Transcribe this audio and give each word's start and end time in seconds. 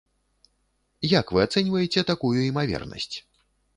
Як 1.19 1.25
вы 1.37 1.43
ацэньваеце 1.47 2.05
такую 2.11 2.33
імавернасць? 2.49 3.15